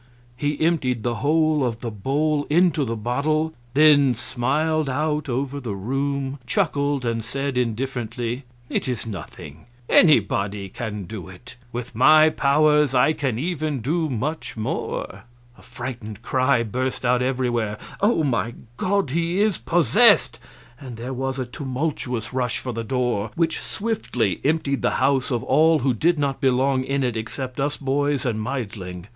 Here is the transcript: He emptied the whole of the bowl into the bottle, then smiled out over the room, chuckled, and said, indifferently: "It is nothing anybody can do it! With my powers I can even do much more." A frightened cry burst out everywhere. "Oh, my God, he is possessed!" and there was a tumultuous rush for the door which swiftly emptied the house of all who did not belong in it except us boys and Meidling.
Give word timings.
He 0.35 0.59
emptied 0.59 1.03
the 1.03 1.17
whole 1.21 1.63
of 1.63 1.81
the 1.81 1.91
bowl 1.91 2.47
into 2.49 2.83
the 2.85 2.95
bottle, 2.95 3.53
then 3.75 4.15
smiled 4.15 4.89
out 4.89 5.29
over 5.29 5.59
the 5.59 5.75
room, 5.75 6.39
chuckled, 6.47 7.05
and 7.05 7.23
said, 7.23 7.55
indifferently: 7.55 8.43
"It 8.67 8.87
is 8.87 9.05
nothing 9.05 9.67
anybody 9.87 10.69
can 10.69 11.03
do 11.03 11.29
it! 11.29 11.55
With 11.71 11.93
my 11.93 12.31
powers 12.31 12.95
I 12.95 13.13
can 13.13 13.37
even 13.37 13.79
do 13.81 14.09
much 14.09 14.57
more." 14.57 15.25
A 15.55 15.61
frightened 15.61 16.23
cry 16.23 16.63
burst 16.63 17.05
out 17.05 17.21
everywhere. 17.21 17.77
"Oh, 18.01 18.23
my 18.23 18.55
God, 18.77 19.11
he 19.11 19.39
is 19.39 19.59
possessed!" 19.59 20.39
and 20.79 20.97
there 20.97 21.13
was 21.13 21.37
a 21.37 21.45
tumultuous 21.45 22.33
rush 22.33 22.57
for 22.57 22.73
the 22.73 22.83
door 22.83 23.29
which 23.35 23.59
swiftly 23.61 24.41
emptied 24.43 24.81
the 24.81 24.95
house 24.97 25.29
of 25.29 25.43
all 25.43 25.77
who 25.85 25.93
did 25.93 26.17
not 26.17 26.41
belong 26.41 26.83
in 26.85 27.03
it 27.03 27.15
except 27.15 27.59
us 27.59 27.77
boys 27.77 28.25
and 28.25 28.41
Meidling. 28.41 29.05